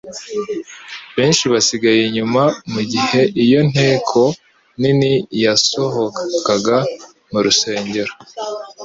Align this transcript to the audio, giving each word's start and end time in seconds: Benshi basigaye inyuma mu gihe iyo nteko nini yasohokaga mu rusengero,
Benshi 1.15 1.43
basigaye 1.53 1.99
inyuma 2.09 2.43
mu 2.73 2.81
gihe 2.93 3.21
iyo 3.43 3.59
nteko 3.71 4.21
nini 4.79 5.13
yasohokaga 5.43 6.77
mu 7.31 7.39
rusengero, 7.45 8.13